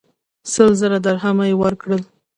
سل 0.53 0.71
زره 0.81 0.97
درهمه 1.05 1.45
یې 1.49 1.55
ورکړل. 1.61 2.01